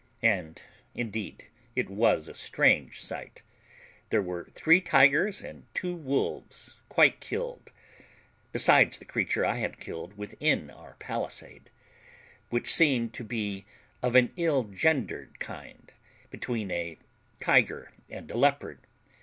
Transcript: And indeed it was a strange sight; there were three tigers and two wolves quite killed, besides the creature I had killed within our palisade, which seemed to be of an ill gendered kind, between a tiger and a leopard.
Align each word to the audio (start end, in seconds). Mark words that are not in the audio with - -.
And 0.23 0.59
indeed 0.95 1.49
it 1.75 1.87
was 1.87 2.27
a 2.27 2.33
strange 2.33 3.03
sight; 3.03 3.43
there 4.09 4.19
were 4.23 4.49
three 4.55 4.81
tigers 4.81 5.43
and 5.43 5.67
two 5.75 5.95
wolves 5.95 6.79
quite 6.89 7.19
killed, 7.19 7.71
besides 8.51 8.97
the 8.97 9.05
creature 9.05 9.45
I 9.45 9.57
had 9.57 9.79
killed 9.79 10.17
within 10.17 10.71
our 10.71 10.95
palisade, 10.95 11.69
which 12.49 12.73
seemed 12.73 13.13
to 13.13 13.23
be 13.23 13.67
of 14.01 14.15
an 14.15 14.33
ill 14.37 14.63
gendered 14.63 15.39
kind, 15.39 15.93
between 16.31 16.71
a 16.71 16.97
tiger 17.39 17.91
and 18.09 18.31
a 18.31 18.37
leopard. 18.37 18.79